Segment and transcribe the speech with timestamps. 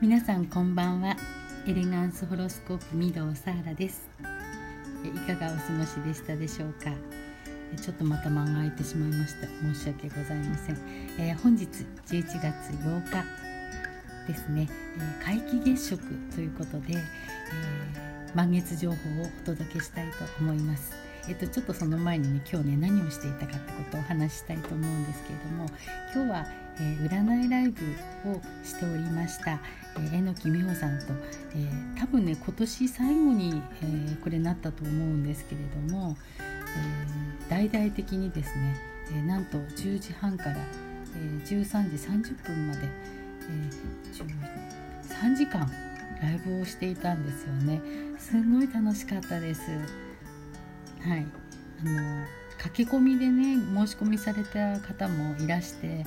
[0.00, 1.16] 皆さんこんばんは。
[1.66, 4.08] エレガンスホロスコープ御堂サーラです。
[5.02, 6.92] いかがお過ごしでしたでしょうか？
[7.82, 9.48] ちょっとまた間が空いてしまいました。
[9.48, 10.78] 申し訳ございません、
[11.18, 11.66] えー、本日
[12.06, 13.24] 11月8日
[14.28, 14.68] ですね、
[14.98, 16.00] えー、皆既月食
[16.32, 20.92] ということで、えー、満月情報をお届けしたいと思います。
[21.28, 25.66] えっと、ちょっとその前にね今日ね何をしていたかってことをお話ししたいと思うんですけれども
[26.14, 26.46] 今日は、
[26.76, 27.82] えー、占いライブ
[28.30, 29.60] をしておりました、
[29.96, 31.06] えー、榎木美穂さんと、
[31.54, 38.76] えー、多分ね今年最後に、えー、これなったと思うんですけれども、えー、大々的にですね、
[39.10, 45.70] えー、なんと10時半から、えー、13時30分まで、えー、3時間
[46.22, 47.80] ライブをしていたんですよね。
[48.18, 49.62] すごい楽しかったです。
[51.00, 51.26] はい。
[51.80, 52.26] あの
[52.58, 56.04] 駆け込みでね申し込みされた方もいらして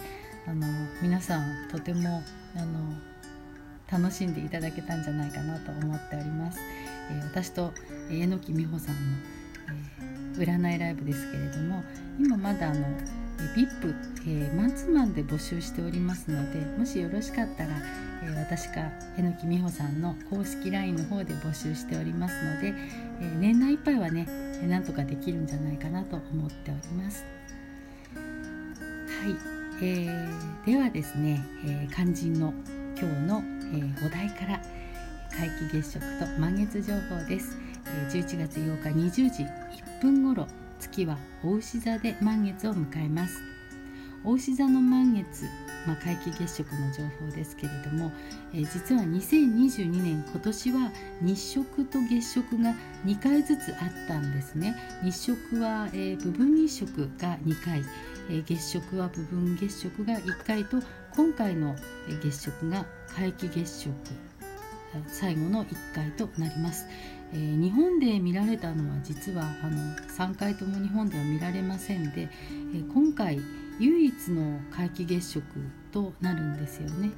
[0.47, 0.67] あの
[1.01, 2.21] 皆さんとても
[2.55, 2.93] あの
[3.91, 6.59] 楽しんでいただけたんじゃないかなと思っております、
[7.11, 7.73] えー、私と
[8.09, 9.01] 榎木美穂さんの、
[10.35, 11.83] えー、占いライブですけれども
[12.19, 12.85] 今まだあの
[13.55, 13.95] VIP、
[14.27, 17.69] えー、マンツーマンで募集しておりますのでもしよろしかったら、
[18.23, 22.73] えー、私か榎木美穂さんの公式 LINE の方で募集しておりますので、
[23.21, 24.25] えー、年内いっぱいはね
[24.67, 27.25] なんとかできるんじゃないかなと思っております。
[28.13, 29.35] はい、
[29.83, 32.53] えー、ではですね、えー、肝心の
[32.99, 34.61] 今日の、えー、お題から
[35.31, 37.57] 皆既月食と満月情報です。
[37.85, 40.47] えー、11月8日20時1分頃
[40.81, 43.41] 月は牡牛座で満月を迎えます。
[44.25, 45.45] 牡牛座の満月
[45.87, 48.11] まあ、皆既月食の情報ですけれども、
[48.53, 57.83] えー、実は2022年今年は日食と月食が2回ずつあったんですね日食は、えー、部分日食が2回、
[58.29, 60.77] えー、月食は部分月食が1回と
[61.15, 61.75] 今回の
[62.21, 64.30] 月食が皆既月食
[65.07, 66.85] 最後の1回となります、
[67.33, 69.77] えー、日本で見られたのは実はあの
[70.17, 72.29] 3回とも日本では見られませんで、
[72.73, 73.39] えー、今回
[73.79, 75.43] 唯一の皆既月食
[75.91, 77.11] となるんですよね。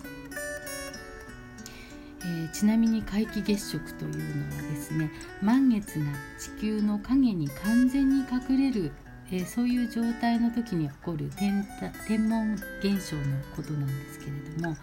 [2.22, 5.12] えー、ちなみに皆既月食というのはですね
[5.42, 6.06] 満月が
[6.40, 8.94] 地球の影に完全に隠れる、
[9.30, 11.68] えー、そういう状態の時に起こる天
[12.08, 13.24] 天文現象の
[13.56, 14.78] ことなんですけれども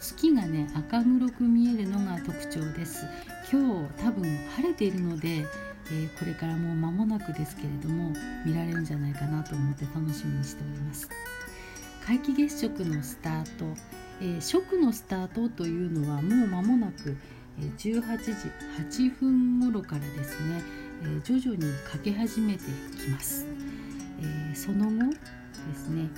[0.00, 3.06] 月がね赤黒く見えるのが特徴です。
[3.50, 4.24] 今日多分
[4.56, 5.46] 晴れているので
[5.90, 8.12] えー、これからもう間もなくですけれども
[8.44, 11.08] 見られるんじゃないかなと思って楽しみにしております。
[12.06, 13.64] 皆既月食のスタート、
[14.20, 17.16] えー、食のスタートというのはもう間もなく
[17.78, 18.32] 18時
[19.10, 20.62] 8分頃からですね、
[21.02, 22.60] え、徐々にかけ始めて
[22.96, 23.46] きます、
[24.22, 25.12] え、その後
[25.68, 26.08] ですね、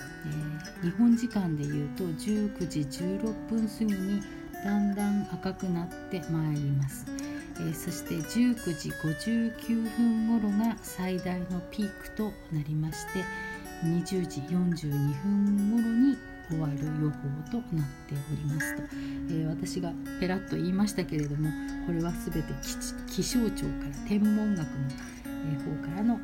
[0.82, 4.22] えー、日本時間でいうと19時16分過ぎに
[4.64, 7.06] だんだん赤くなってまいります、
[7.66, 13.24] えそして19時59分頃が最大のピークとなりまして
[13.84, 14.90] 20時42
[15.22, 16.18] 分頃に
[16.50, 17.16] 終わる予報
[17.50, 21.48] となっておりますと、えー、私がペラッと言いましたけれども
[21.86, 22.52] これは全て
[23.08, 24.74] 気象庁から天文学の、
[25.64, 26.20] 方からの、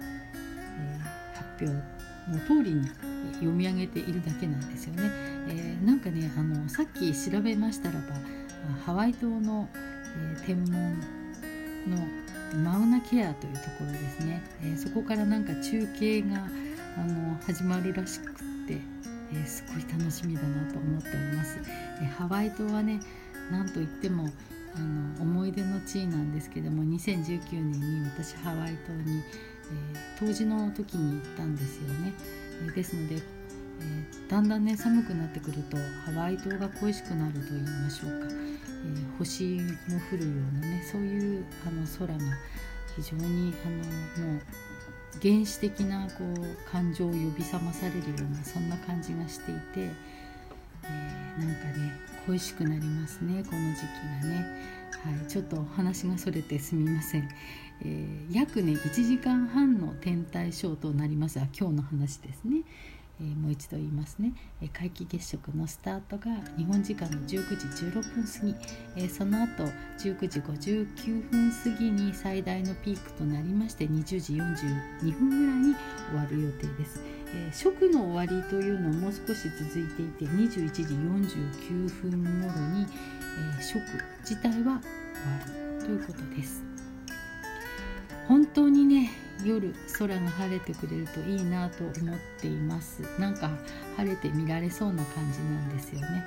[0.78, 1.95] えー、発表
[2.28, 2.88] の通りに
[3.34, 5.10] 読み上げているだけなんですよね。
[5.48, 8.00] えー、なんかねあのさっき調べましたらば
[8.84, 11.00] ハワイ島の、え天文
[11.88, 11.96] の
[12.64, 16.46] マウナケアというところですね、えー、そこからなんか中継が
[16.96, 18.34] あの始まるらしくっ
[18.66, 18.80] て、
[19.32, 21.58] えー、すごい楽しみだなと思っております、
[22.00, 23.00] えー、ハワイ島はね
[23.50, 24.28] なんといっても
[24.74, 29.22] あの思い出の地なんですけども2019年に私ハワイ島に、
[29.72, 32.12] え冬至の時に行ったんですよね、
[32.68, 33.16] えですので
[33.78, 42.36] えー、だんだんね寒くなってくるとハワイ島が恋しくなると言いましょうか、え、星も降るようなねそういうあの空が
[42.96, 43.68] 非常にあ
[44.22, 44.40] のもう
[45.22, 49.90] 原始的なこう感情を呼び覚まされるようなそんな感じがしていて、
[50.90, 51.92] えー、なんかね
[52.26, 54.76] 恋しくなりますねこの時期がね。
[55.04, 57.28] はい、ちょっとお話がそれてすみません、
[57.82, 61.38] えー、約ね1時間半の天体ショーとなります。
[61.38, 62.62] あ今日の話ですね、
[63.20, 66.24] えー、もう一度言いますね、えー、皆既月食のスタートが
[66.56, 68.54] 日本時間の19時16分過ぎ、
[68.96, 69.64] えー、その後
[69.98, 75.74] 19時59分過ぎに最大のピークとなりまして20時42分ぐらいに
[76.10, 77.00] 終わる予定です、
[77.34, 83.80] えー、食の終わりというのももう少し続いていて21時49分頃に、えー、食
[84.20, 84.80] 自体は終わ
[85.78, 86.62] るということです。
[88.28, 89.10] 本当にね
[89.44, 93.02] 夜空が晴れてくれるといいなと思っています。
[93.18, 93.50] なんか
[93.96, 96.26] 晴れて見られそうな感じなんですよね。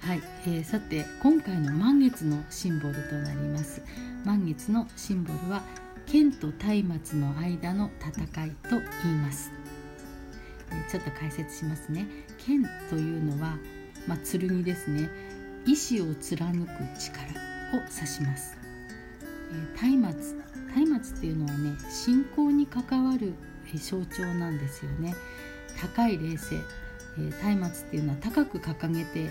[0.00, 3.82] はい、えー、さて今回の満月のシンボルとなります。
[4.24, 5.62] 満月のシンボルは
[6.06, 8.70] 剣と松明の間の戦いと
[9.02, 9.50] 言います、
[10.70, 12.06] え、ちょっと解説しますね。
[12.38, 13.58] 剣というのは
[14.06, 15.10] まあ、剣ですね。
[15.66, 16.68] 意志を貫く
[16.98, 17.24] 力
[17.74, 18.56] を指します、
[19.50, 20.36] えー、松
[20.76, 23.34] 明松明っていうのはね信仰に関わる
[23.74, 25.14] 象徴なんですよね。
[25.80, 26.60] 高い霊性
[27.16, 29.30] 松明っていうのは高く掲げて、え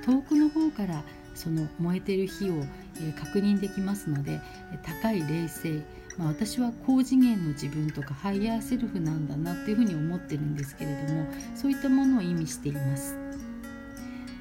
[0.00, 1.02] ー、遠くの方から
[1.34, 2.54] その燃えてる火を、
[2.96, 4.40] えー、確認できますので
[4.82, 5.82] 高い霊性、
[6.18, 13.16] まあ、私は高次元の自分とかハイヤーセルフなんだなっていうふうに思ってるんですけれどもそういったものを意味しています。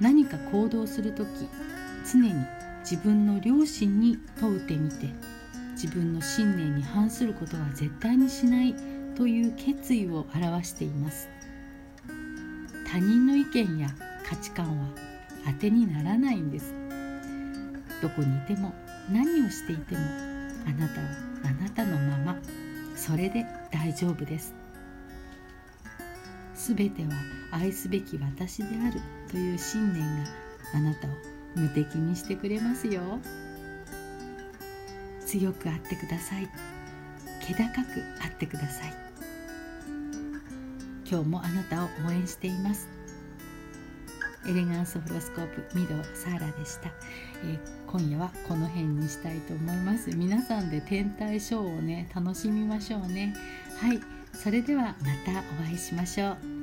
[0.01, 1.27] 何か行動する時
[2.11, 2.33] 常に
[2.81, 5.09] 自分の良心に問うてみて
[5.73, 8.73] 自分の信念に反することは絶対にしない
[9.15, 11.29] という決意を表しています。
[12.91, 13.89] 他人の意見や
[14.27, 14.87] 価値観は
[15.45, 16.73] 当てにならないんです。
[18.01, 18.73] どこにいても
[19.11, 20.26] 何をしていても
[20.67, 21.07] あなたは
[21.45, 22.37] あなたのまま
[22.95, 24.53] それで大丈夫です。
[26.53, 27.09] すべては
[27.51, 28.99] 愛すべき私である
[29.31, 30.29] という信念が
[30.73, 31.11] あなたを
[31.55, 33.01] 無敵にしてくれますよ。
[35.25, 36.49] 強くあってください。
[37.41, 38.93] 気高くあってください。
[41.09, 42.89] 今日もあなたを応援しています。
[44.47, 46.89] エレガンスホロスコープミドサーラでした、
[47.43, 50.09] えー、今夜はこの辺にしたいと思います。
[50.11, 53.33] 皆さんで天体ショーをね楽しみましょうね。
[53.79, 53.99] はい。
[54.33, 56.56] それではまたお会いしましょう。